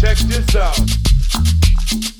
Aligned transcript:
Check 0.00 0.16
this 0.16 0.56
out. 0.56 2.19